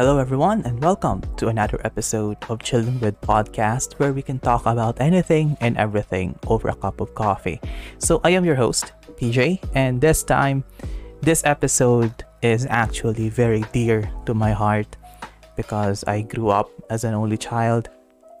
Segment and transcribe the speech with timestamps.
[0.00, 4.64] Hello, everyone, and welcome to another episode of Chilling with Podcast, where we can talk
[4.64, 7.60] about anything and everything over a cup of coffee.
[7.98, 10.64] So, I am your host, PJ, and this time,
[11.20, 14.96] this episode is actually very dear to my heart
[15.54, 17.90] because I grew up as an only child.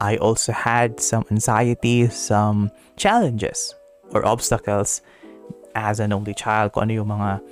[0.00, 3.74] I also had some anxiety, some challenges
[4.12, 5.02] or obstacles
[5.74, 6.72] as an only child.
[6.72, 7.44] Kung ano yung mga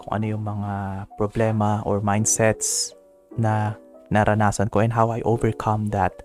[0.00, 2.96] kung ano yung mga problema or mindsets
[3.38, 3.74] na
[4.10, 6.22] naranasan ko and how I overcome that.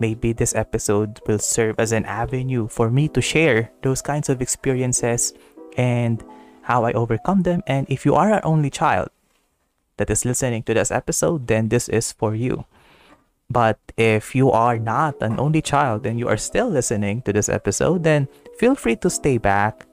[0.00, 4.42] Maybe this episode will serve as an avenue for me to share those kinds of
[4.42, 5.32] experiences
[5.76, 6.24] and
[6.62, 7.62] how I overcome them.
[7.66, 9.10] And if you are an only child
[9.96, 12.64] that is listening to this episode, then this is for you.
[13.50, 17.48] But if you are not an only child and you are still listening to this
[17.48, 18.26] episode, then
[18.58, 19.86] feel free to stay back,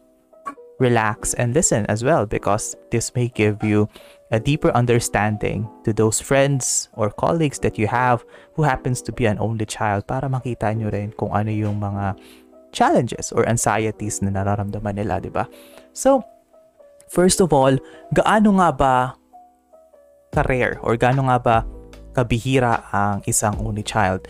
[0.79, 3.90] relax, and listen as well because this may give you
[4.31, 8.23] a deeper understanding to those friends or colleagues that you have
[8.55, 12.15] who happens to be an only child para makita nyo rin kung ano yung mga
[12.71, 15.43] challenges or anxieties na nararamdaman nila, di ba?
[15.91, 16.23] So,
[17.12, 17.76] first of all,
[18.15, 18.93] gaano nga ba
[20.32, 21.57] ka-rare or gaano nga ba
[22.16, 24.23] kabihira ang isang only child?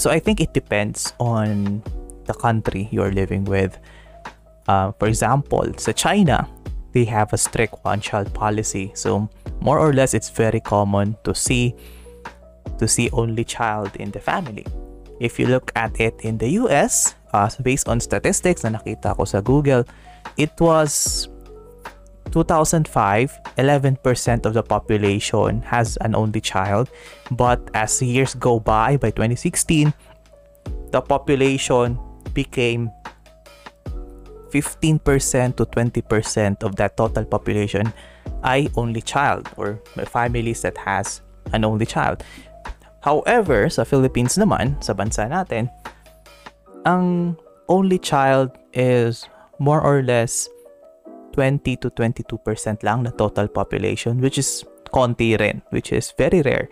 [0.00, 1.84] So, I think it depends on
[2.24, 3.76] the country you're living with.
[4.64, 6.48] Uh, for example, sa China,
[6.94, 8.92] they have a strict one-child policy.
[8.94, 9.28] So,
[9.60, 11.74] more or less, it's very common to see
[12.78, 14.66] to see only child in the family.
[15.20, 19.24] If you look at it in the US, uh, based on statistics na nakita ko
[19.26, 19.84] sa Google,
[20.38, 21.28] it was
[22.32, 26.90] 2005, 11% of the population has an only child.
[27.30, 29.92] But as years go by, by 2016,
[30.90, 31.98] the population
[32.34, 32.90] became
[34.60, 37.90] 15% to 20% of that total population
[38.44, 42.22] ay only child or families that has an only child.
[43.00, 45.68] However, sa Philippines naman, sa bansa natin,
[46.88, 47.36] ang
[47.68, 49.28] only child is
[49.60, 50.48] more or less
[51.36, 54.62] 20 to 22% lang na total population which is
[54.94, 56.70] konti rin, which is very rare.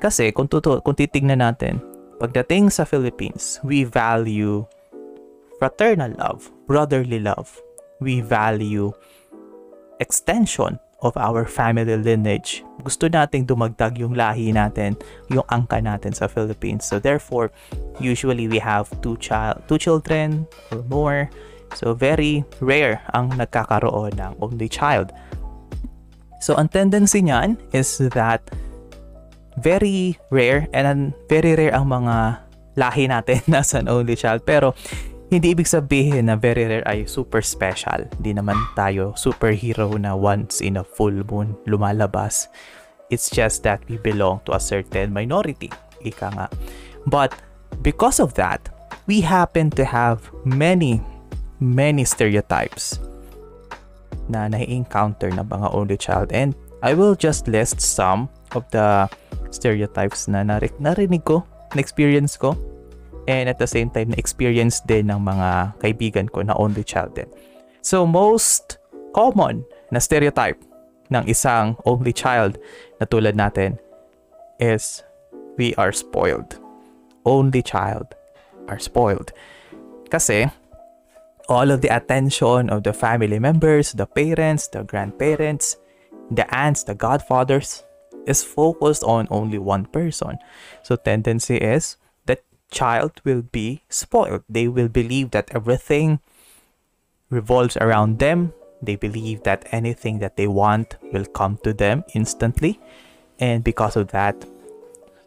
[0.00, 1.76] Kasi kung, tuto, kung titignan natin,
[2.16, 4.64] pagdating sa Philippines, we value
[5.60, 7.60] fraternal love, brotherly love.
[8.00, 8.96] We value
[10.00, 12.64] extension of our family lineage.
[12.80, 14.96] Gusto nating dumagdag yung lahi natin,
[15.28, 16.88] yung angka natin sa Philippines.
[16.88, 17.52] So therefore,
[18.00, 21.28] usually we have two child, two children or more.
[21.76, 25.12] So very rare ang nagkakaroon ng only child.
[26.40, 28.40] So ang tendency niyan is that
[29.60, 32.48] very rare and very rare ang mga
[32.80, 34.72] lahi natin as an only child pero
[35.30, 38.02] hindi ibig sabihin na very rare ay super special.
[38.18, 42.50] Hindi naman tayo superhero na once in a full moon lumalabas.
[43.14, 45.70] It's just that we belong to a certain minority.
[46.02, 46.46] Ika nga.
[47.06, 47.30] But
[47.78, 48.58] because of that,
[49.06, 50.98] we happen to have many,
[51.62, 52.98] many stereotypes
[54.26, 56.34] na nai-encounter ng mga only child.
[56.34, 58.26] And I will just list some
[58.58, 59.06] of the
[59.54, 62.58] stereotypes na narinig ko, na-experience ko
[63.30, 67.30] and at the same time na-experience din ng mga kaibigan ko na only child din.
[67.78, 68.82] So most
[69.14, 69.62] common
[69.94, 70.58] na stereotype
[71.14, 72.58] ng isang only child
[72.98, 73.78] na tulad natin
[74.58, 75.06] is
[75.54, 76.58] we are spoiled.
[77.22, 78.18] Only child
[78.66, 79.30] are spoiled.
[80.10, 80.50] Kasi
[81.46, 85.78] all of the attention of the family members, the parents, the grandparents,
[86.34, 87.86] the aunts, the godfathers
[88.26, 90.38] is focused on only one person.
[90.82, 91.94] So tendency is
[92.70, 94.42] child will be spoiled.
[94.48, 96.20] They will believe that everything
[97.28, 98.54] revolves around them.
[98.82, 102.80] They believe that anything that they want will come to them instantly.
[103.38, 104.44] And because of that,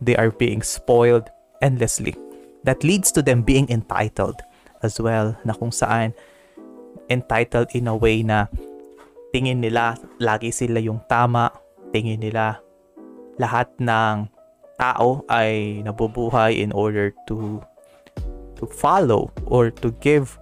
[0.01, 1.29] they are being spoiled
[1.61, 2.15] endlessly.
[2.63, 4.41] That leads to them being entitled
[4.81, 6.11] as well, na kung saan
[7.07, 8.47] entitled in a way na
[9.31, 11.51] tingin nila lagi sila yung tama,
[11.91, 12.59] tingin nila
[13.39, 14.27] lahat ng
[14.83, 17.63] tao ay nabubuhay in order to
[18.59, 20.35] to follow or to give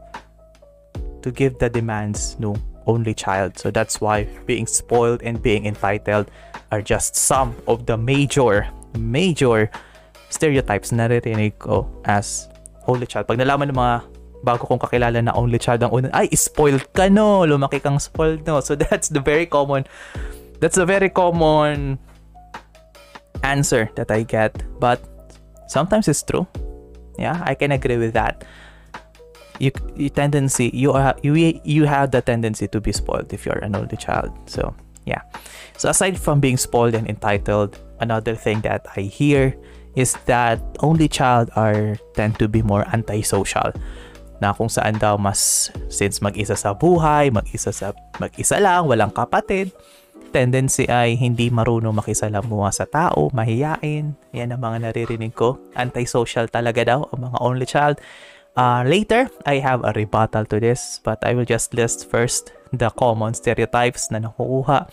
[1.22, 2.58] to give the demands no
[2.90, 3.62] only child.
[3.62, 6.34] So that's why being spoiled and being entitled
[6.74, 8.66] are just some of the major
[8.98, 9.70] major
[10.34, 12.50] stereotypes na naririnig ko as
[12.90, 13.30] only child.
[13.30, 13.96] Pag nalaman ng mga
[14.42, 18.42] bago kong kakilala na only child ang unang, ay, spoiled ka no, lumaki kang spoiled
[18.50, 18.58] no.
[18.66, 19.86] So that's the very common,
[20.58, 22.02] that's a very common
[23.44, 25.02] answer that I get, but
[25.68, 26.48] sometimes it's true.
[27.18, 28.46] Yeah, I can agree with that.
[29.60, 33.62] You, you tendency you are you you have the tendency to be spoiled if you're
[33.62, 34.34] an only child.
[34.50, 34.74] So
[35.06, 35.22] yeah.
[35.78, 39.56] So aside from being spoiled and entitled, another thing that I hear
[39.96, 43.74] is that only child are tend to be more antisocial
[44.42, 49.70] na kung saan daw mas since mag-isa sa buhay, mag-isa sa mag-isa lang, walang kapatid,
[50.32, 54.16] tendency ay hindi marunong makisalamuha sa tao, mahiyain.
[54.32, 55.60] Yan ang mga naririnig ko.
[55.76, 58.00] Antisocial talaga daw ang mga only child.
[58.56, 62.92] Uh, later, I have a rebuttal to this, but I will just list first the
[62.96, 64.88] common stereotypes na nakukuha.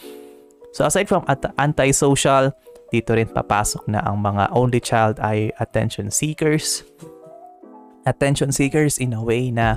[0.75, 2.53] So aside from at- antisocial,
[2.91, 6.83] dito rin papasok na ang mga only child ay attention seekers
[8.09, 9.77] attention seekers in a way na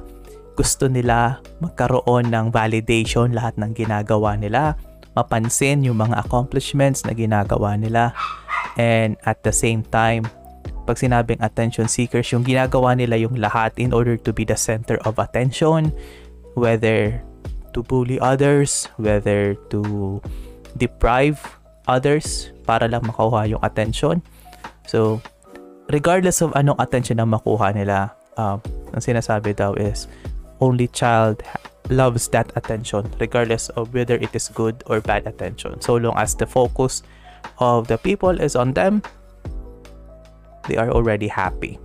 [0.55, 4.79] gusto nila magkaroon ng validation lahat ng ginagawa nila,
[5.17, 8.15] mapansin yung mga accomplishments na ginagawa nila,
[8.79, 10.23] and at the same time,
[10.87, 14.97] pag sinabing attention seekers, yung ginagawa nila yung lahat in order to be the center
[15.05, 15.93] of attention,
[16.57, 17.21] whether
[17.71, 20.19] to bully others, whether to
[20.75, 21.39] deprive
[21.87, 24.19] others para lang makuha yung attention.
[24.87, 25.21] So,
[25.91, 28.59] regardless of anong attention na makuha nila, um,
[28.91, 30.07] ang sinasabi daw is
[30.59, 31.41] only child
[31.89, 35.81] loves that attention regardless of whether it is good or bad attention.
[35.81, 37.03] So long as the focus
[37.59, 39.01] of the people is on them,
[40.67, 41.79] they are already happy.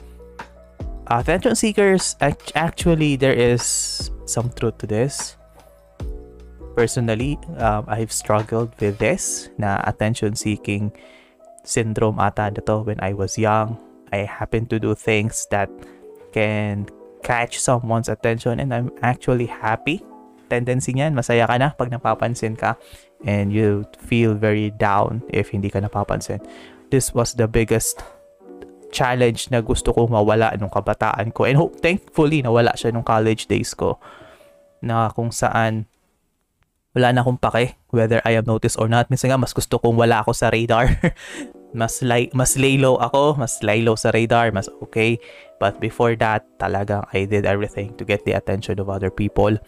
[1.06, 5.36] Attention seekers, actually, there is some truth to this.
[6.74, 10.92] Personally, um, I've struggled with this na attention seeking
[11.64, 13.78] syndrome ata to when I was young.
[14.12, 15.70] I happened to do things that
[16.32, 16.86] can
[17.22, 20.02] catch someone's attention and I'm actually happy.
[20.46, 22.78] Tendency niyan, masaya ka na pag napapansin ka
[23.26, 26.38] and you feel very down if hindi ka napapansin.
[26.90, 27.98] This was the biggest
[28.94, 33.50] challenge na gusto kong mawala nung kabataan ko and hope, thankfully nawala siya nung college
[33.50, 33.98] days ko
[34.78, 35.90] na kung saan
[36.96, 39.12] wala na akong pake whether I am noticed or not.
[39.12, 40.88] Minsan nga mas gusto kong wala ako sa radar.
[41.76, 45.20] mas lay, mas lay low ako, mas lay low sa radar, mas okay.
[45.60, 49.60] But before that, talagang I did everything to get the attention of other people.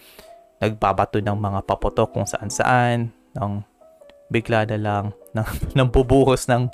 [0.64, 3.52] Nagbabato ng mga paputok kung saan-saan, ng
[4.32, 5.04] bigla na lang
[5.36, 6.72] nang, nang bubuhos ng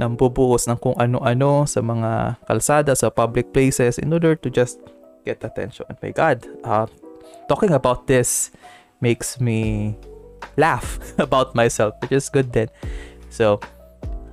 [0.00, 4.80] nang bubuhos ng kung ano-ano sa mga kalsada, sa public places in order to just
[5.28, 5.84] get attention.
[6.00, 6.88] My God, uh,
[7.52, 8.48] talking about this
[9.04, 9.92] makes me
[10.56, 12.72] laugh about myself, which is good then.
[13.28, 13.60] So,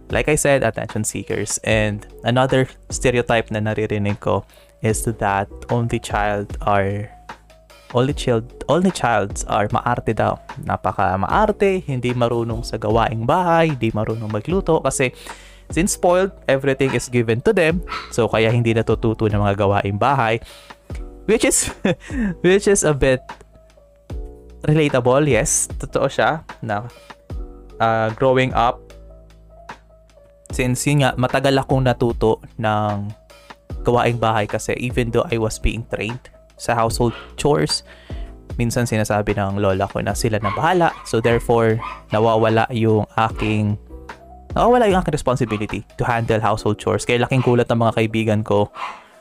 [0.09, 1.59] like I said, attention seekers.
[1.63, 4.45] And another stereotype na naririnig ko
[4.81, 7.09] is that only child are
[7.95, 10.39] only child only childs are maarte daw.
[10.63, 15.11] Napaka maarte, hindi marunong sa gawaing bahay, hindi marunong magluto kasi
[15.71, 17.83] since spoiled, everything is given to them.
[18.11, 20.39] So kaya hindi natututo ng mga gawaing bahay
[21.27, 21.67] which is
[22.43, 23.19] which is a bit
[24.63, 25.27] relatable.
[25.27, 26.87] Yes, totoo siya na
[27.79, 28.79] uh, growing up
[30.51, 33.11] Since yun nga, matagal akong natuto ng
[33.83, 37.83] gawaing bahay kasi even though I was being trained sa household chores,
[38.59, 40.91] minsan sinasabi ng lola ko na sila na bahala.
[41.05, 41.77] So therefore,
[42.11, 43.77] nawawala yung aking
[44.57, 47.05] nawawala yung aking responsibility to handle household chores.
[47.05, 48.73] Kaya laking gulat ng mga kaibigan ko,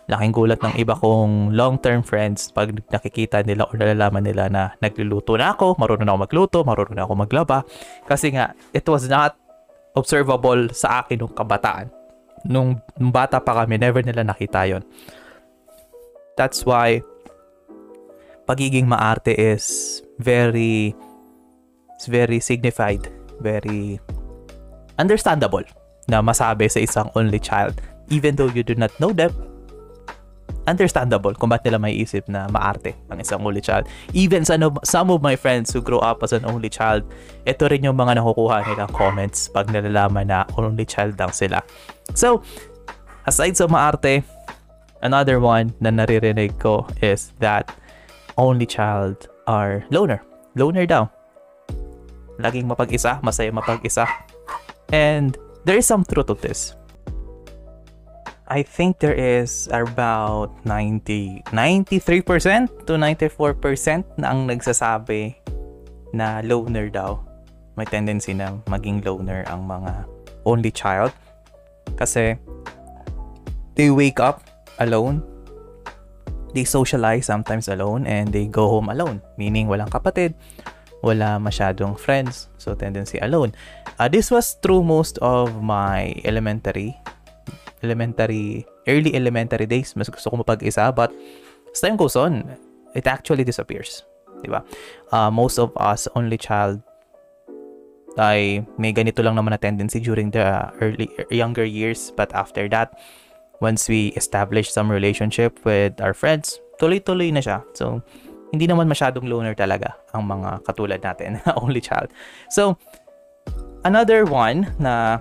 [0.09, 5.37] laking gulat ng iba kong long-term friends pag nakikita nila o nalalaman nila na nagluluto
[5.37, 7.59] na ako, marunong na ako magluto, marunong na ako maglaba.
[8.09, 9.37] Kasi nga, it was not
[9.97, 11.89] observable sa akin nung kabataan.
[12.47, 12.79] Nung,
[13.11, 14.85] bata pa kami, never nila nakita yon.
[16.39, 17.03] That's why
[18.47, 20.95] pagiging maarte is very
[21.97, 23.09] it's very signified,
[23.41, 23.99] very
[25.01, 25.65] understandable
[26.07, 27.77] na masabi sa isang only child
[28.09, 29.33] even though you do not know them
[30.67, 33.87] understandable kung ba't nila may isip na maarte ang isang only child.
[34.13, 37.07] Even some of, some of my friends who grow up as an only child,
[37.47, 41.63] ito rin yung mga nakukuha nilang comments pag nalalaman na only child lang sila.
[42.13, 42.43] So,
[43.25, 44.27] aside sa maarte,
[45.01, 47.71] another one na naririnig ko is that
[48.37, 50.21] only child are loner.
[50.59, 51.09] Loner daw.
[52.37, 54.05] Laging mapag-isa, masaya mapag-isa.
[54.93, 56.77] And there is some truth to this
[58.47, 65.35] I think there is about 90, 93% to 94% na ang nagsasabi
[66.15, 67.19] na loner daw.
[67.75, 70.07] May tendency na maging loner ang mga
[70.47, 71.11] only child.
[71.99, 72.39] Kasi
[73.75, 74.47] they wake up
[74.79, 75.27] alone.
[76.55, 79.27] They socialize sometimes alone and they go home alone.
[79.35, 80.39] Meaning walang kapatid,
[81.03, 82.47] wala masyadong friends.
[82.63, 83.59] So tendency alone.
[83.99, 86.95] Uh, this was true most of my elementary
[87.83, 90.95] elementary, early elementary days, mas gusto ko mapag-isa.
[90.95, 91.13] But
[91.73, 92.57] as time goes on,
[92.95, 94.05] it actually disappears.
[94.41, 94.65] Diba?
[95.13, 96.81] Uh, most of us only child
[98.17, 102.97] ay may ganito lang naman na tendency during the early younger years but after that
[103.61, 108.01] once we establish some relationship with our friends tuloy-tuloy na siya so
[108.57, 112.09] hindi naman masyadong loner talaga ang mga katulad natin only child
[112.49, 112.73] so
[113.85, 115.21] another one na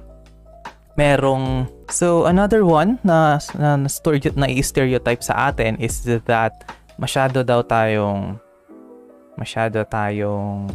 [0.96, 3.88] merong so another one na na, na,
[4.32, 6.56] na stereotype sa atin is that
[6.96, 8.40] masyado daw tayong
[9.36, 10.72] masyado tayong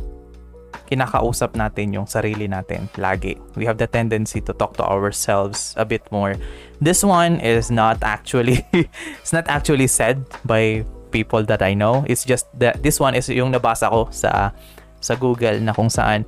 [0.91, 3.39] kinakausap natin yung sarili natin lagi.
[3.55, 6.35] We have the tendency to talk to ourselves a bit more.
[6.83, 8.67] This one is not actually
[9.23, 10.83] it's not actually said by
[11.15, 12.03] people that I know.
[12.11, 14.51] It's just that this one is yung nabasa ko sa
[14.99, 16.27] sa Google na kung saan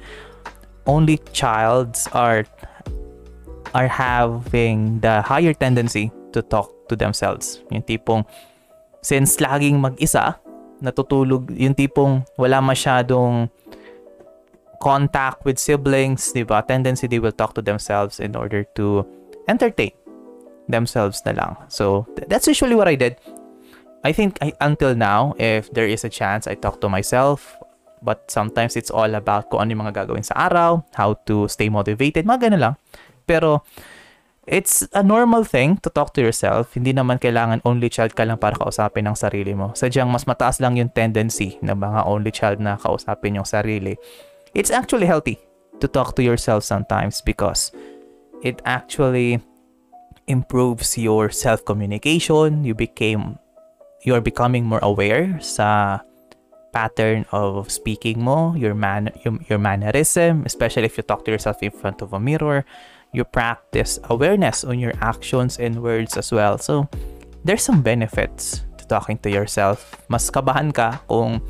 [0.87, 2.47] only childs are
[3.75, 7.61] are having the higher tendency to talk to themselves.
[7.73, 8.25] Yung tipong
[9.00, 10.38] since laging mag-isa,
[10.81, 13.49] natutulog, yung tipong wala masyadong
[14.83, 16.61] contact with siblings, di ba?
[16.67, 19.07] Tendency they will talk to themselves in order to
[19.47, 19.95] entertain
[20.67, 21.52] themselves na lang.
[21.71, 23.17] So, that's usually what I did.
[24.02, 27.55] I think I, until now, if there is a chance, I talk to myself.
[28.02, 31.71] But sometimes it's all about kung ano yung mga gagawin sa araw, how to stay
[31.71, 32.75] motivated, mga ganun lang.
[33.33, 33.65] Pero,
[34.45, 36.77] it's a normal thing to talk to yourself.
[36.77, 39.73] Hindi naman kailangan only child ka lang para kausapin ang sarili mo.
[39.73, 43.97] Sadyang mas mataas lang yung tendency ng mga only child na kausapin yung sarili
[44.55, 45.39] it's actually healthy
[45.81, 47.73] to talk to yourself sometimes because
[48.43, 49.41] it actually
[50.27, 53.39] improves your self communication you became
[54.05, 56.01] you're becoming more aware sa
[56.73, 61.62] pattern of speaking mo your man your, your mannerism especially if you talk to yourself
[61.62, 62.65] in front of a mirror
[63.12, 66.88] you practice awareness on your actions and words as well so
[67.45, 71.40] there's some benefits to talking to yourself mas kabahan ka kung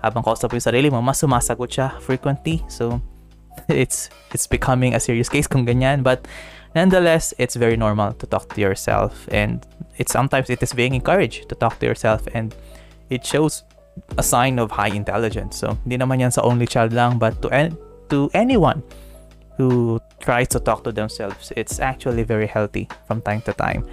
[0.00, 2.64] habang kausap yung sarili mo, mas sumasagot siya frequently.
[2.68, 3.00] So,
[3.68, 6.02] it's it's becoming a serious case kung ganyan.
[6.02, 6.26] But,
[6.74, 9.28] nonetheless, it's very normal to talk to yourself.
[9.30, 9.64] And
[10.00, 12.24] it's sometimes it is being encouraged to talk to yourself.
[12.32, 12.56] And
[13.12, 13.62] it shows
[14.16, 15.60] a sign of high intelligence.
[15.60, 17.76] So, hindi naman yan sa only child lang, but to, en-
[18.08, 18.82] to anyone
[19.60, 23.84] who tries to talk to themselves, it's actually very healthy from time to time.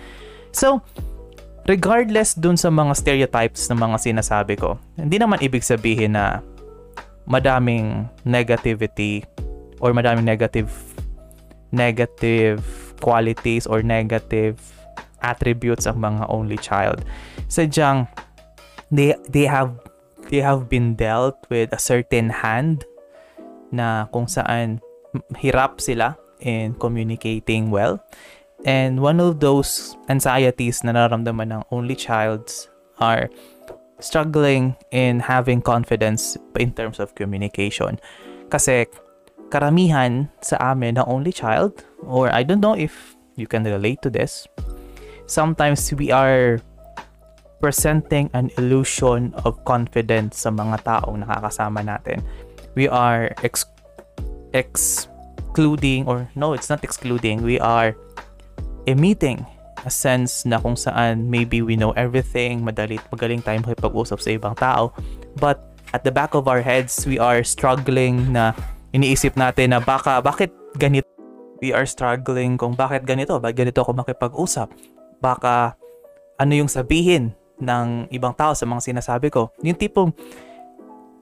[0.56, 0.80] So,
[1.68, 6.40] regardless dun sa mga stereotypes ng mga sinasabi ko, hindi naman ibig sabihin na
[7.28, 9.28] madaming negativity
[9.84, 10.72] or madaming negative
[11.76, 12.64] negative
[13.04, 14.56] qualities or negative
[15.20, 17.04] attributes ang mga only child.
[17.52, 18.08] Sadyang
[18.88, 19.76] they they have
[20.32, 22.88] they have been dealt with a certain hand
[23.76, 24.80] na kung saan
[25.38, 28.02] hirap sila in communicating well
[28.66, 33.30] And one of those anxieties na nararamdaman ng only childs are
[34.02, 38.02] struggling in having confidence in terms of communication.
[38.50, 38.90] Kasi
[39.54, 44.10] karamihan sa amin ng only child, or I don't know if you can relate to
[44.10, 44.50] this,
[45.30, 46.58] sometimes we are
[47.62, 52.26] presenting an illusion of confidence sa mga taong nakakasama natin.
[52.74, 53.70] We are ex-
[54.54, 57.96] excluding, or no, it's not excluding, we are
[58.88, 59.46] emitting
[59.86, 64.56] a sense na kung saan maybe we know everything, madali, magaling tayong makipag-usap sa ibang
[64.58, 64.92] tao.
[65.38, 65.62] But
[65.94, 68.56] at the back of our heads, we are struggling na
[68.92, 71.08] iniisip natin na baka, bakit ganito?
[71.58, 74.70] We are struggling kung bakit ganito, bakit ganito ako makipag-usap?
[75.22, 75.74] Baka
[76.38, 79.50] ano yung sabihin ng ibang tao sa mga sinasabi ko?
[79.66, 80.14] Yung tipong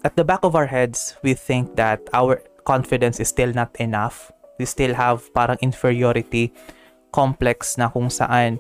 [0.04, 4.34] at the back of our heads, we think that our confidence is still not enough.
[4.60, 6.52] We still have parang inferiority
[7.14, 8.60] complex na kung saan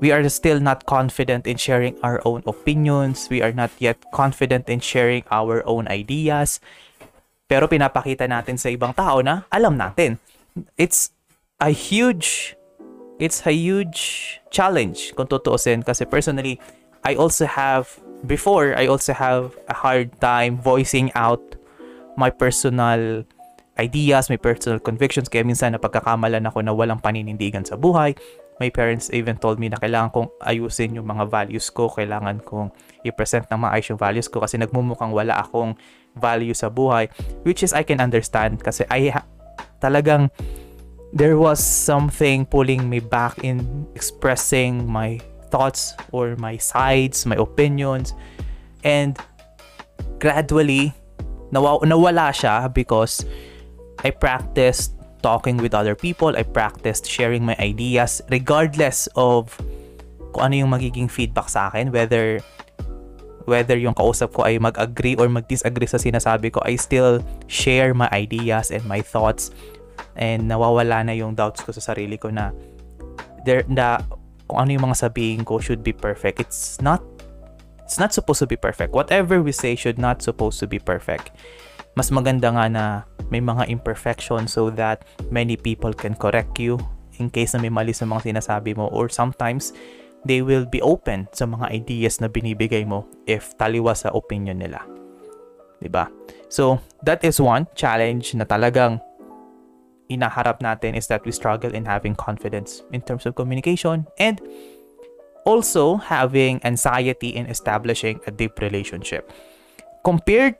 [0.00, 3.28] we are still not confident in sharing our own opinions.
[3.30, 6.58] We are not yet confident in sharing our own ideas.
[7.46, 10.18] Pero pinapakita natin sa ibang tao na alam natin.
[10.78, 11.12] It's
[11.60, 12.56] a huge
[13.22, 16.58] it's a huge challenge kung tutuusin kasi personally
[17.06, 21.42] I also have before I also have a hard time voicing out
[22.16, 23.24] my personal
[23.78, 28.14] ideas, may personal convictions, kaya minsan napagkakamalan ako na walang paninindigan sa buhay.
[28.62, 32.70] My parents even told me na kailangan kong ayusin yung mga values ko, kailangan kong
[33.02, 35.74] i-present ng maayos yung values ko kasi nagmumukhang wala akong
[36.14, 37.10] value sa buhay,
[37.42, 39.26] which is I can understand kasi I ha-
[39.82, 40.30] talagang
[41.10, 45.18] there was something pulling me back in expressing my
[45.50, 48.14] thoughts or my sides, my opinions,
[48.86, 49.18] and
[50.22, 50.94] gradually
[51.54, 53.22] nawa- nawala siya because
[54.02, 56.34] I practiced talking with other people.
[56.34, 59.54] I practiced sharing my ideas regardless of
[60.34, 61.94] kung ano yung magiging feedback sa akin.
[61.94, 62.42] Whether
[63.46, 68.08] whether yung kausap ko ay mag-agree or mag-disagree sa sinasabi ko, I still share my
[68.10, 69.52] ideas and my thoughts
[70.18, 72.50] and nawawala na yung doubts ko sa sarili ko na
[73.44, 74.00] there na
[74.48, 76.40] kung ano yung mga sabihin ko should be perfect.
[76.40, 77.04] It's not
[77.84, 78.92] it's not supposed to be perfect.
[78.96, 81.30] Whatever we say should not supposed to be perfect.
[81.94, 82.84] Mas maganda nga na
[83.30, 86.80] may mga imperfections so that many people can correct you
[87.22, 89.70] in case na may mali sa mga sinasabi mo or sometimes
[90.26, 94.82] they will be open sa mga ideas na binibigay mo if taliwa sa opinion nila.
[95.78, 96.10] 'Di ba?
[96.50, 98.98] So, that is one challenge na talagang
[100.08, 104.40] inaharap natin is that we struggle in having confidence in terms of communication and
[105.44, 109.30] also having anxiety in establishing a deep relationship.
[110.04, 110.56] Compared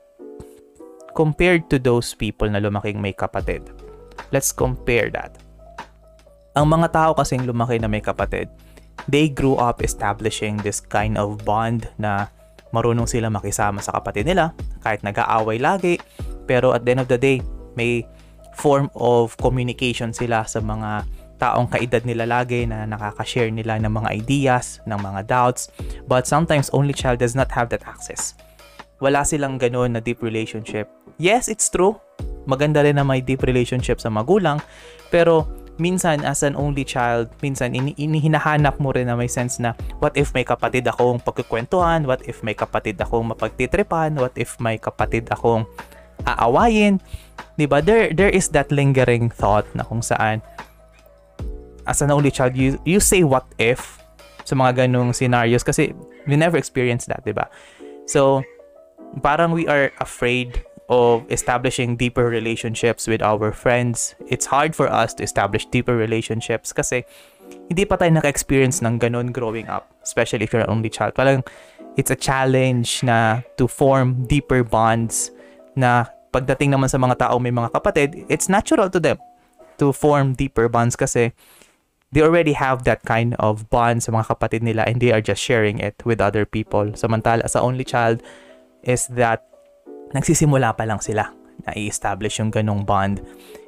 [1.12, 3.64] compared to those people na lumaking may kapatid.
[4.33, 5.37] Let's compare that.
[6.55, 8.47] Ang mga tao kasing lumaki na may kapatid,
[9.11, 12.31] they grew up establishing this kind of bond na
[12.75, 14.50] marunong sila makisama sa kapatid nila
[14.83, 16.03] kahit nag-aaway lagi
[16.50, 17.38] pero at the end of the day
[17.79, 18.03] may
[18.59, 21.07] form of communication sila sa mga
[21.38, 25.71] taong kaedad nila lagi na nakaka-share nila ng mga ideas, ng mga doubts.
[26.07, 28.38] But sometimes only child does not have that access.
[29.03, 30.87] Wala silang ganun na deep relationship.
[31.19, 31.99] Yes it's true.
[32.45, 34.62] Maganda rin na may deep relationship sa magulang
[35.11, 35.49] pero
[35.79, 40.14] minsan as an only child, minsan ini inihinahanap mo rin na may sense na what
[40.14, 45.26] if may kapatid akong pagkukwentuhan, what if may kapatid akong mapagtitripan, what if may kapatid
[45.35, 45.67] akong
[46.23, 47.03] aawayin.
[47.59, 47.83] 'Di ba?
[47.83, 50.43] There there is that lingering thought na kung saan
[51.87, 54.00] as an only child you you say what if
[54.45, 55.97] sa mga ganung scenarios kasi
[56.29, 57.49] we never experienced that, 'di ba?
[58.05, 58.45] So
[59.25, 64.14] parang we are afraid of establishing deeper relationships with our friends.
[64.29, 67.09] It's hard for us to establish deeper relationships kasi
[67.73, 71.17] hindi pa tayo naka-experience ng ganun growing up, especially if you're an only child.
[71.17, 71.41] Parang
[71.97, 75.33] it's a challenge na to form deeper bonds
[75.73, 79.17] na pagdating naman sa mga tao may mga kapatid, it's natural to them
[79.79, 81.33] to form deeper bonds kasi
[82.14, 85.42] they already have that kind of bond sa mga kapatid nila and they are just
[85.42, 86.94] sharing it with other people.
[86.94, 88.22] Samantala sa only child
[88.87, 89.42] is that
[90.14, 91.35] nagsisimula pa lang sila
[91.66, 93.18] na i-establish yung ganong bond.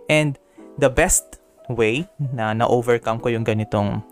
[0.07, 0.39] And
[0.79, 4.07] the best way na na-overcome ko yung ganitong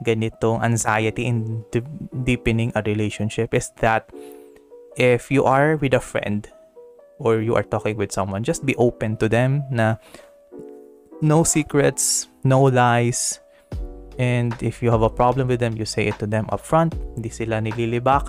[0.00, 1.60] ganitong anxiety in
[2.24, 4.08] deepening a relationship is that
[4.96, 6.48] if you are with a friend
[7.20, 10.00] or you are talking with someone, just be open to them na
[11.20, 13.44] no secrets, no lies,
[14.20, 16.92] and if you have a problem with them, you say it to them upfront.
[17.16, 18.28] Hindi sila nililibak.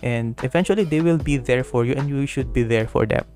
[0.00, 3.28] And eventually they will be there for you and you should be there for them.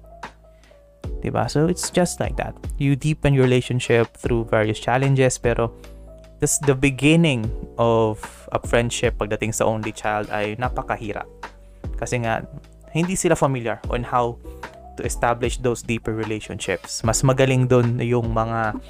[1.21, 1.53] Diba?
[1.53, 2.57] So it's just like that.
[2.81, 5.69] You deepen your relationship through various challenges pero
[6.41, 7.45] this the beginning
[7.77, 8.19] of
[8.57, 11.29] a friendship pagdating sa only child ay napakahirap.
[12.01, 12.41] Kasi nga
[12.97, 14.41] hindi sila familiar on how
[14.97, 17.05] to establish those deeper relationships.
[17.05, 18.81] Mas magaling doon yung mga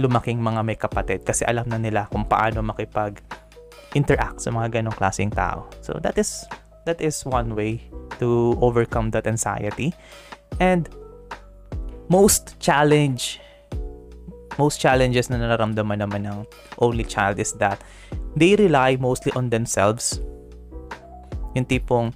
[0.00, 3.20] lumaking mga may kapatid kasi alam na nila kung paano makipag
[3.92, 5.66] interact sa mga ganong klaseng tao.
[5.84, 6.46] So that is
[6.88, 7.84] that is one way
[8.18, 9.92] to overcome that anxiety
[10.58, 10.88] and
[12.08, 13.38] most challenge
[14.58, 16.38] most challenges na nararamdaman naman ng
[16.82, 17.80] only child is that
[18.36, 20.20] they rely mostly on themselves
[21.54, 22.12] yung tipong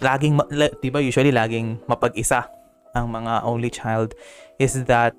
[0.00, 0.36] laging
[0.80, 2.46] di ba usually laging mapag-isa
[2.94, 4.14] ang mga only child
[4.58, 5.14] is that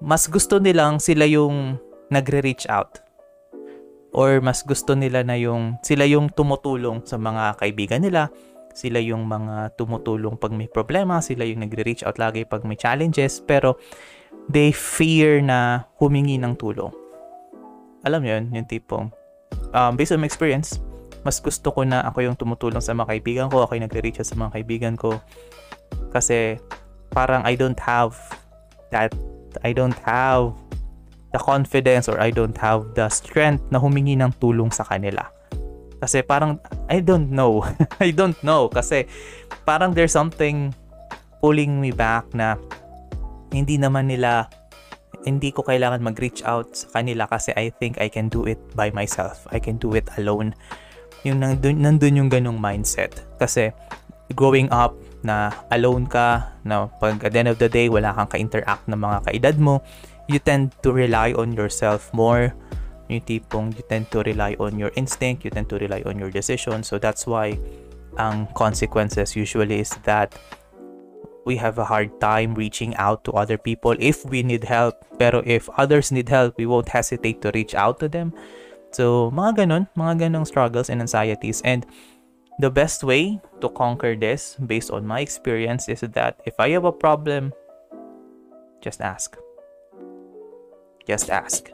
[0.00, 1.76] mas gusto nilang sila yung
[2.10, 3.00] nagre-reach out
[4.10, 8.26] or mas gusto nila na yung sila yung tumutulong sa mga kaibigan nila,
[8.74, 13.38] sila yung mga tumutulong pag may problema, sila yung nagre-reach out lagi pag may challenges,
[13.38, 13.78] pero
[14.50, 16.90] they fear na humingi ng tulong.
[18.02, 19.12] Alam yun, yung tipong,
[19.76, 20.80] um, based on my experience,
[21.20, 24.28] mas gusto ko na ako yung tumutulong sa mga kaibigan ko, ako yung nagre-reach out
[24.28, 25.20] sa mga kaibigan ko.
[26.10, 26.56] Kasi
[27.12, 28.16] parang I don't have
[28.90, 29.12] that,
[29.64, 30.54] I don't have
[31.30, 35.30] the confidence or I don't have the strength na humingi ng tulong sa kanila.
[36.00, 36.58] Kasi parang,
[36.88, 37.62] I don't know.
[38.04, 38.72] I don't know.
[38.72, 39.04] Kasi
[39.68, 40.72] parang there's something
[41.44, 42.56] pulling me back na
[43.52, 44.48] hindi naman nila,
[45.28, 48.88] hindi ko kailangan mag-reach out sa kanila kasi I think I can do it by
[48.90, 49.44] myself.
[49.52, 50.56] I can do it alone.
[51.28, 53.28] Yung nandun, nandun yung ganong mindset.
[53.36, 53.68] Kasi
[54.32, 58.28] growing up na alone ka, na pag at the end of the day, wala kang
[58.28, 59.84] ka-interact ng mga kaedad mo,
[60.30, 62.54] you tend to rely on yourself more.
[63.10, 66.30] Yung tipong you tend to rely on your instinct, you tend to rely on your
[66.30, 66.86] decision.
[66.86, 67.58] So that's why
[68.18, 70.34] ang consequences usually is that
[71.44, 74.94] we have a hard time reaching out to other people if we need help.
[75.18, 78.32] Pero if others need help, we won't hesitate to reach out to them.
[78.90, 81.62] So, mga ganon, mga ganong struggles and anxieties.
[81.62, 81.86] And
[82.60, 86.84] the best way to conquer this, based on my experience, is that if I have
[86.84, 87.52] a problem,
[88.80, 89.36] just ask.
[91.06, 91.70] Just ask.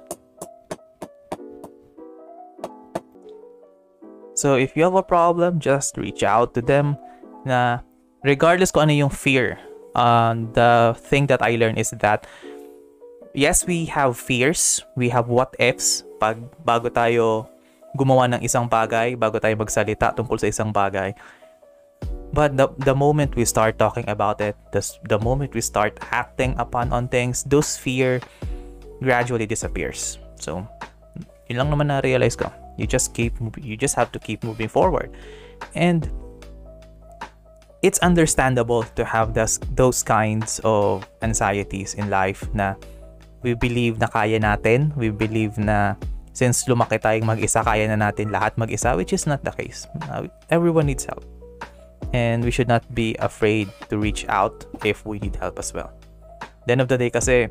[4.34, 6.98] So if you have a problem, just reach out to them
[7.44, 7.80] na
[8.22, 9.58] regardless kung ano yung fear.
[9.96, 12.26] Uh, the thing that I learned is that
[13.32, 17.48] yes, we have fears, we have what ifs pag bago tayo
[17.96, 21.16] gumawa ng isang bagay, bago tayo magsalita tungkol sa isang bagay.
[22.36, 26.52] But the, the moment we start talking about it, the, the moment we start acting
[26.60, 28.20] upon on things, those fear
[29.00, 30.20] gradually disappears.
[30.36, 30.68] So,
[31.48, 32.52] yun lang naman na-realize ko.
[32.76, 35.08] You just keep you just have to keep moving forward.
[35.72, 36.04] And
[37.80, 42.74] it's understandable to have this, those kinds of anxieties in life na
[43.40, 45.94] we believe na kaya natin, we believe na
[46.36, 49.88] since lumaki tayong mag-isa, kaya na natin lahat mag-isa, which is not the case.
[50.12, 51.24] Uh, everyone needs help.
[52.12, 55.96] And we should not be afraid to reach out if we need help as well.
[56.68, 57.48] The end of the day kasi,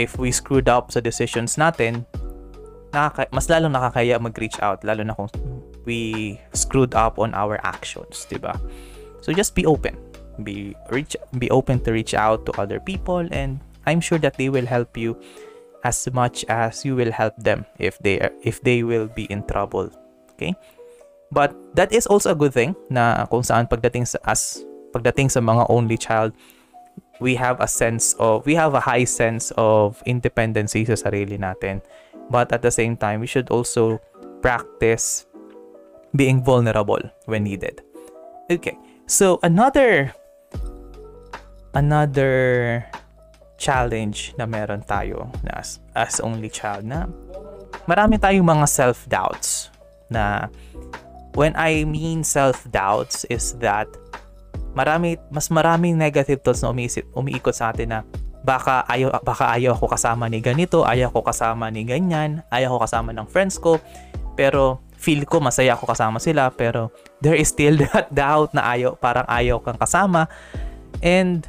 [0.00, 2.08] if we screwed up sa decisions natin,
[2.96, 5.28] nakaka- mas lalong nakakaya mag-reach out, lalo na kung
[5.84, 8.56] we screwed up on our actions, di ba?
[9.20, 10.00] So just be open.
[10.40, 14.48] Be reach be open to reach out to other people and I'm sure that they
[14.48, 15.18] will help you
[15.88, 19.40] as much as you will help them if they are, if they will be in
[19.48, 19.88] trouble.
[20.36, 20.52] Okay?
[21.32, 24.60] But that is also a good thing na kung saan pagdating sa as
[24.92, 26.36] pagdating sa mga only child
[27.20, 31.82] we have a sense of we have a high sense of independency sa sarili natin.
[32.28, 34.00] But at the same time, we should also
[34.44, 35.24] practice
[36.12, 37.80] being vulnerable when needed.
[38.52, 38.76] Okay.
[39.08, 40.12] So another
[41.72, 42.84] another
[43.58, 47.10] challenge na meron tayo na as, as only child na
[47.84, 49.74] marami tayong mga self-doubts
[50.08, 50.46] na
[51.34, 53.90] when I mean self-doubts is that
[54.72, 58.00] marami mas maraming negative thoughts na umiisip, umiikot sa atin na
[58.46, 62.86] baka ayaw baka ayaw ako kasama ni ganito, ayaw ko kasama ni ganyan, ayaw ko
[62.86, 63.82] kasama ng friends ko,
[64.38, 68.94] pero feel ko masaya ako kasama sila, pero there is still that doubt na ayaw,
[68.98, 70.30] parang ayaw kang kasama.
[71.02, 71.46] And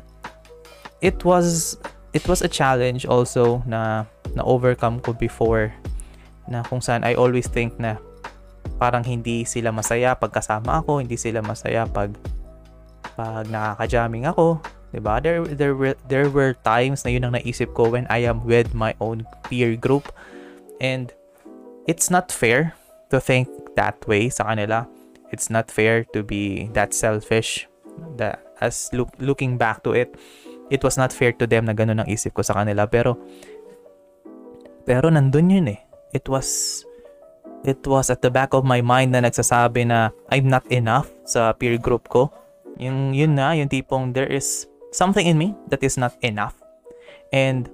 [1.01, 1.77] it was
[2.13, 5.73] it was a challenge also na na overcome ko before
[6.49, 8.01] na kung saan I always think na
[8.81, 12.15] parang hindi sila masaya pag kasama ako, hindi sila masaya pag
[13.13, 14.57] pag nakaka-jamming ako,
[14.89, 15.21] 'di ba?
[15.21, 18.73] There there were there were times na 'yun ang naisip ko when I am with
[18.73, 20.09] my own peer group
[20.81, 21.13] and
[21.85, 22.73] it's not fair
[23.13, 24.89] to think that way sa kanila.
[25.29, 27.69] It's not fair to be that selfish.
[28.17, 30.17] That as look, looking back to it,
[30.69, 32.85] it was not fair to them na ganun ang isip ko sa kanila.
[32.85, 33.17] Pero
[34.85, 35.81] pero nandun yun eh.
[36.13, 36.81] It was
[37.65, 41.53] it was at the back of my mind na nagsasabi na I'm not enough sa
[41.53, 42.31] peer group ko.
[42.79, 46.55] Yung yun na yung tipong there is something in me that is not enough.
[47.33, 47.69] And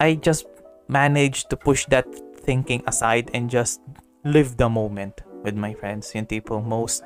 [0.00, 0.46] I just
[0.88, 2.06] managed to push that
[2.42, 3.80] thinking aside and just
[4.24, 6.14] live the moment with my friends.
[6.14, 7.02] Yung tipong most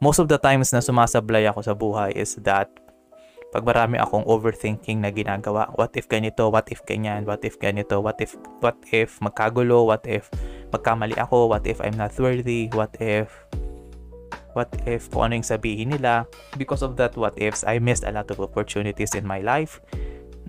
[0.00, 2.68] most of the times na sumasablay ako sa buhay is that
[3.50, 7.98] pag marami akong overthinking na ginagawa, what if ganito, what if ganyan, what if ganito,
[7.98, 10.30] what if, what if magkagulo, what if
[10.70, 13.26] magkamali ako, what if I'm not worthy, what if,
[14.54, 16.30] what if kung ano yung sabihin nila.
[16.54, 19.82] Because of that what ifs, I missed a lot of opportunities in my life.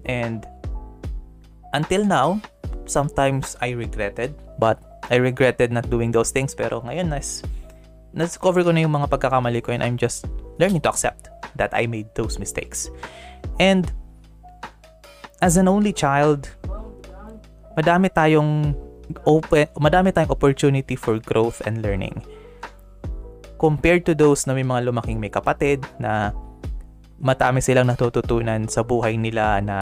[0.05, 0.45] And
[1.73, 2.37] until now,
[2.85, 4.77] sometimes I regretted, but
[5.09, 6.53] I regretted not doing those things.
[6.53, 7.41] Pero ngayon, nas,
[8.13, 10.29] na-discover ko na yung mga pagkakamali ko and I'm just
[10.61, 12.91] learning to accept that I made those mistakes.
[13.59, 13.89] And
[15.41, 16.49] as an only child,
[17.75, 18.77] madami tayong
[19.25, 22.21] open, madami tayong opportunity for growth and learning.
[23.61, 26.33] Compared to those na may mga lumaking may kapatid na
[27.21, 29.77] matami silang natututunan sa buhay nila na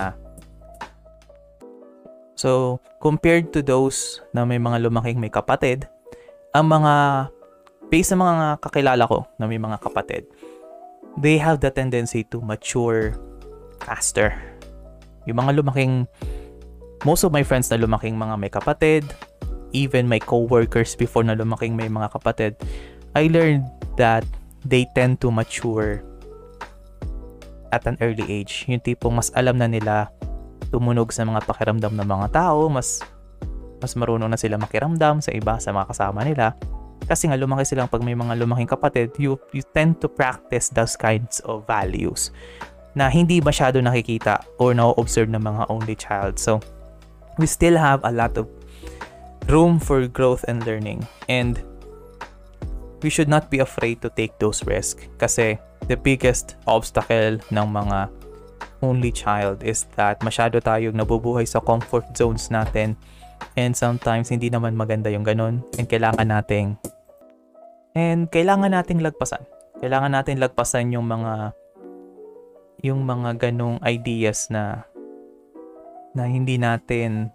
[2.40, 5.92] So, compared to those na may mga lumaking may kapatid,
[6.56, 7.28] ang mga
[7.92, 10.24] based sa mga kakilala ko na may mga kapatid,
[11.20, 13.14] they have the tendency to mature
[13.84, 14.32] faster.
[15.28, 16.08] Yung mga lumaking,
[17.04, 19.04] most of my friends na lumaking mga may kapatid,
[19.76, 22.56] even my co-workers before na lumaking may mga kapatid,
[23.14, 23.68] I learned
[24.00, 24.24] that
[24.64, 26.02] they tend to mature
[27.70, 28.66] at an early age.
[28.72, 30.10] Yung tipong mas alam na nila
[30.72, 33.04] tumunog sa mga pakiramdam ng mga tao, mas
[33.80, 36.56] mas marunong na sila makiramdam sa iba, sa mga kasama nila.
[37.10, 40.94] Kasi nga lumaki silang pag may mga lumaking kapatid, you, you tend to practice those
[40.94, 42.30] kinds of values
[42.94, 46.38] na hindi masyado nakikita or na-observe ng mga only child.
[46.38, 46.62] So,
[47.42, 48.46] we still have a lot of
[49.50, 51.02] room for growth and learning.
[51.26, 51.58] And
[53.02, 58.12] we should not be afraid to take those risks kasi the biggest obstacle ng mga
[58.84, 62.96] only child is that masyado tayong nabubuhay sa comfort zones natin
[63.56, 66.76] and sometimes hindi naman maganda yung ganun and kailangan nating
[67.98, 69.42] and kailangan nating lagpasan
[69.80, 71.56] kailangan natin lagpasan yung mga
[72.84, 74.88] yung mga ganong ideas na
[76.16, 77.32] na hindi natin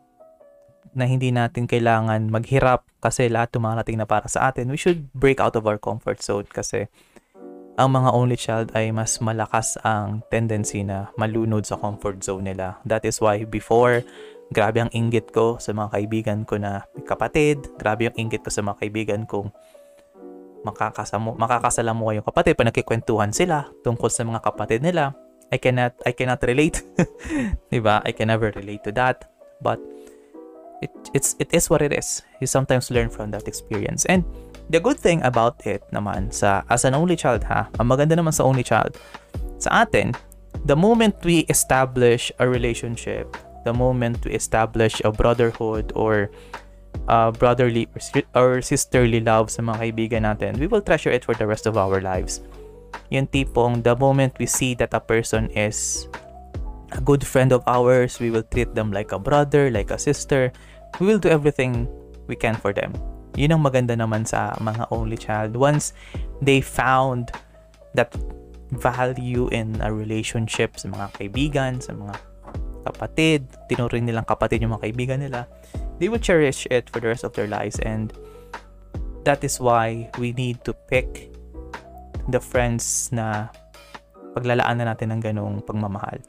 [0.94, 4.70] na hindi natin kailangan maghirap kasi lahat tumarating na para sa atin.
[4.70, 6.86] We should break out of our comfort zone kasi
[7.74, 12.78] ang mga only child ay mas malakas ang tendency na malunod sa comfort zone nila.
[12.86, 14.06] That is why before,
[14.54, 18.62] grabe ang inggit ko sa mga kaibigan ko na kapatid, grabe ang inggit ko sa
[18.62, 19.50] mga kaibigan kong
[20.64, 25.12] makakasamo, makakasalamuha yung kapatid pa nagkikwentuhan sila tungkol sa mga kapatid nila.
[25.52, 26.82] I cannot I cannot relate.
[27.70, 28.00] 'Di ba?
[28.02, 29.28] I can never relate to that.
[29.60, 29.78] But
[30.80, 32.24] it it's it is what it is.
[32.40, 34.08] You sometimes learn from that experience.
[34.08, 34.24] And
[34.72, 38.32] the good thing about it naman sa as an only child ha, ang maganda naman
[38.32, 38.96] sa only child
[39.60, 40.16] sa atin,
[40.64, 43.28] the moment we establish a relationship,
[43.64, 46.32] the moment we establish a brotherhood or
[47.08, 47.88] uh, brotherly
[48.34, 51.76] or sisterly love sa mga kaibigan natin, we will treasure it for the rest of
[51.76, 52.40] our lives.
[53.10, 56.08] Yung tipong the moment we see that a person is
[56.92, 60.52] a good friend of ours, we will treat them like a brother, like a sister.
[61.00, 61.90] We will do everything
[62.26, 62.94] we can for them.
[63.34, 65.58] Yun ang maganda naman sa mga only child.
[65.58, 65.90] Once
[66.38, 67.34] they found
[67.98, 68.14] that
[68.78, 72.14] value in a relationship sa mga kaibigan, sa mga
[72.86, 75.50] kapatid, tinuring nilang kapatid yung mga kaibigan nila,
[75.98, 78.12] they will cherish it for the rest of their lives and
[79.24, 81.32] that is why we need to pick
[82.28, 83.48] the friends na
[84.36, 86.20] paglalaan na natin ng ganong pagmamahal.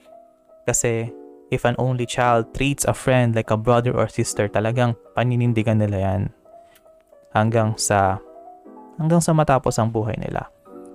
[0.64, 1.12] Kasi
[1.52, 5.98] if an only child treats a friend like a brother or sister, talagang paninindigan nila
[6.00, 6.22] yan
[7.36, 8.18] hanggang sa
[8.96, 10.48] hanggang sa matapos ang buhay nila.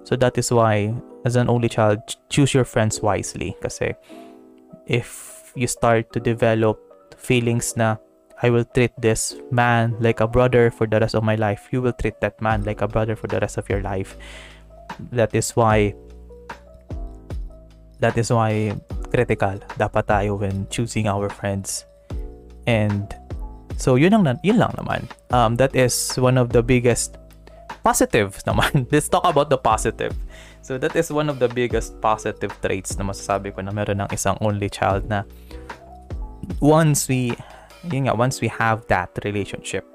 [0.08, 0.96] So that is why
[1.28, 2.00] as an only child,
[2.32, 3.92] choose your friends wisely kasi
[4.88, 6.80] if you start to develop
[7.20, 8.00] feelings na
[8.42, 11.68] I will treat this man like a brother for the rest of my life.
[11.70, 14.16] You will treat that man like a brother for the rest of your life.
[15.12, 15.94] That is why
[18.00, 18.72] that is why
[19.12, 21.84] critical dapat tayo when choosing our friends.
[22.64, 23.12] And
[23.76, 25.04] so yun lang yun lang naman.
[25.36, 27.20] Um that is one of the biggest
[27.84, 28.88] positives naman.
[28.88, 30.16] Let's talk about the positive.
[30.64, 34.10] So that is one of the biggest positive traits na masasabi ko na meron ng
[34.16, 35.28] isang only child na
[36.60, 37.36] once we
[37.88, 39.86] yun nga, once we have that relationship,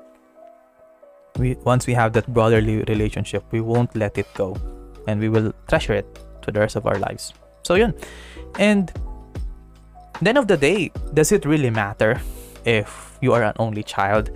[1.37, 4.55] we once we have that brotherly relationship, we won't let it go
[5.07, 6.07] and we will treasure it
[6.41, 7.33] to the rest of our lives.
[7.61, 7.93] So yun.
[8.57, 8.89] And
[10.21, 12.21] the end of the day, does it really matter
[12.65, 14.31] if you are an only child?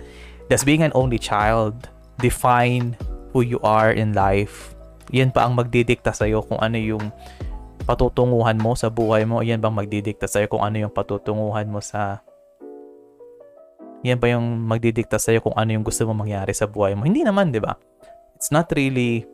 [0.48, 2.96] Does being an only child define
[3.32, 4.74] who you are in life?
[5.10, 7.10] Yan pa ang magdidikta sa'yo kung ano yung
[7.86, 9.42] patutunguhan mo sa buhay mo.
[9.42, 12.22] Yan bang magdidikta sa'yo kung ano yung patutunguhan mo sa
[14.00, 17.04] yan ba yung magdidikta sa'yo kung ano yung gusto mo mangyari sa buhay mo?
[17.04, 17.76] Hindi naman, di ba?
[18.32, 19.28] It's not really,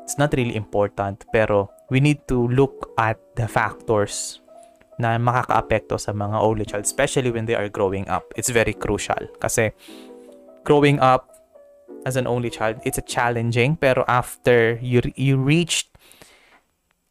[0.00, 1.28] it's not really important.
[1.28, 4.40] Pero, we need to look at the factors
[4.96, 8.24] na makakaapekto sa mga only child, especially when they are growing up.
[8.32, 9.28] It's very crucial.
[9.44, 9.76] Kasi,
[10.64, 11.28] growing up
[12.08, 13.76] as an only child, it's a challenging.
[13.76, 15.92] Pero after you, you reached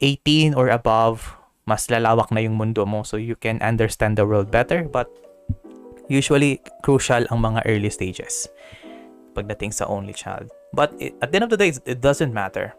[0.02, 1.38] 18 or above,
[1.70, 4.82] mas lalawak na yung mundo mo so you can understand the world better.
[4.82, 5.14] But
[6.08, 8.48] usually crucial ang mga early stages
[9.38, 10.50] pagdating sa only child.
[10.74, 12.74] But it, at the end of the day, it doesn't matter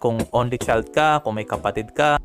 [0.00, 2.16] kung only child ka, kung may kapatid ka.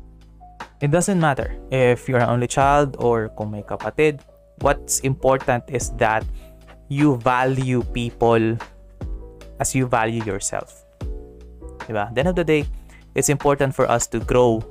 [0.80, 4.24] It doesn't matter if you're an only child or kung may kapatid.
[4.64, 6.24] What's important is that
[6.88, 8.56] you value people
[9.60, 10.84] as you value yourself.
[11.84, 12.08] Diba?
[12.08, 12.64] At the end of the day,
[13.14, 14.64] it's important for us to grow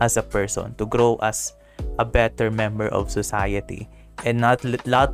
[0.00, 1.54] as a person, to grow as
[1.98, 3.88] a better member of society
[4.24, 5.10] and not lot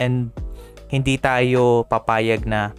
[0.00, 0.32] and
[0.90, 2.74] hindi tayo papayag na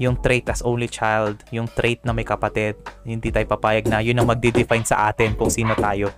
[0.00, 4.16] yung trait as only child, yung trait na may kapatid, hindi tayo papayag na yun
[4.16, 6.08] ang magde-define sa atin kung sino tayo.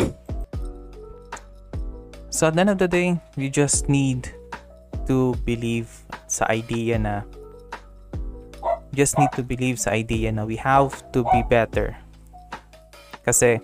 [2.31, 4.31] So at the end of the day, you just need
[5.11, 5.91] to believe
[6.31, 7.27] sa idea na
[8.95, 11.99] just need to believe sa idea na we have to be better.
[13.27, 13.59] Kasi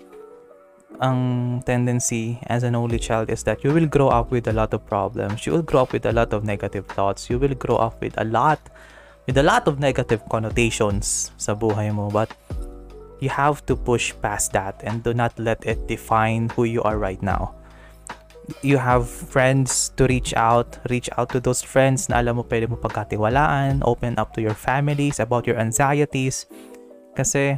[0.99, 4.73] ang tendency as an only child is that you will grow up with a lot
[4.73, 5.47] of problems.
[5.47, 7.29] You will grow up with a lot of negative thoughts.
[7.29, 8.59] You will grow up with a lot
[9.27, 12.11] with a lot of negative connotations sa buhay mo.
[12.11, 12.35] But
[13.23, 16.99] you have to push past that and do not let it define who you are
[16.99, 17.59] right now.
[18.61, 22.65] you have friends to reach out, reach out to those friends na alam mo pwede
[22.69, 26.49] mo pagkatiwalaan, open up to your families about your anxieties.
[27.13, 27.57] Kasi,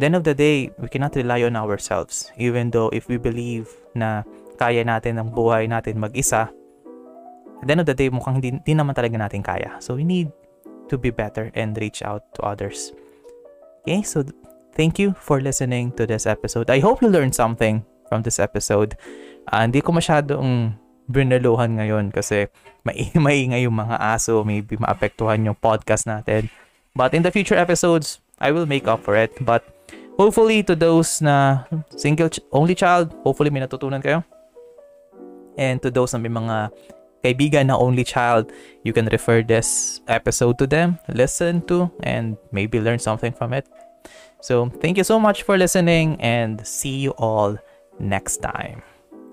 [0.00, 2.32] the end of the day, we cannot rely on ourselves.
[2.38, 4.26] Even though if we believe na
[4.58, 6.50] kaya natin ang buhay natin mag-isa,
[7.62, 9.78] at the end of the day, mukhang hindi, hindi naman talaga natin kaya.
[9.78, 10.28] So, we need
[10.88, 12.92] to be better and reach out to others.
[13.84, 14.24] Okay, so
[14.72, 16.68] thank you for listening to this episode.
[16.68, 18.96] I hope you learned something from this episode.
[19.48, 22.48] Uh, hindi ko masyadong binaluhan ngayon kasi
[22.80, 26.48] mai maingay yung mga aso, maybe maapektuhan yung podcast natin.
[26.96, 29.36] But in the future episodes, I will make up for it.
[29.42, 29.66] But
[30.16, 31.64] hopefully to those na
[31.96, 34.24] single ch- only child, hopefully may natutunan kayo.
[35.58, 36.70] And to those na may mga
[37.24, 38.52] kaibigan na only child,
[38.84, 43.66] you can refer this episode to them, listen to, and maybe learn something from it.
[44.44, 47.56] So, thank you so much for listening and see you all
[47.98, 48.84] next time.